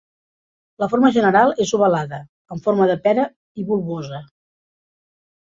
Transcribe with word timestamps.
La 0.83 0.87
forma 0.93 1.11
general 1.17 1.53
és 1.65 1.73
ovalada, 1.79 2.21
amb 2.55 2.65
forma 2.69 2.87
de 2.93 2.97
pera 3.05 3.29
i 3.65 3.69
bulbosa. 3.71 4.25